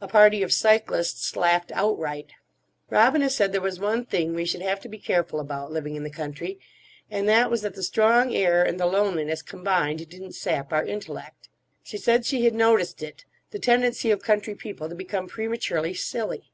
A 0.00 0.08
party 0.08 0.42
of 0.42 0.50
cyclists 0.50 1.36
laughed 1.36 1.70
outright. 1.74 2.32
Robina 2.88 3.28
said 3.28 3.52
there 3.52 3.60
was 3.60 3.78
one 3.78 4.06
thing 4.06 4.32
we 4.32 4.46
should 4.46 4.62
have 4.62 4.80
to 4.80 4.88
be 4.88 4.96
careful 4.96 5.40
about, 5.40 5.70
living 5.70 5.94
in 5.94 6.04
the 6.04 6.08
country, 6.08 6.58
and 7.10 7.28
that 7.28 7.50
was 7.50 7.60
that 7.60 7.74
the 7.74 7.82
strong 7.82 8.34
air 8.34 8.64
and 8.64 8.80
the 8.80 8.86
loneliness 8.86 9.42
combined 9.42 10.08
didn't 10.08 10.32
sap 10.32 10.72
our 10.72 10.86
intellect. 10.86 11.50
She 11.82 11.98
said 11.98 12.24
she 12.24 12.44
had 12.46 12.54
noticed 12.54 13.02
it—the 13.02 13.58
tendency 13.58 14.10
of 14.10 14.22
country 14.22 14.54
people 14.54 14.88
to 14.88 14.94
become 14.94 15.28
prematurely 15.28 15.92
silly. 15.92 16.50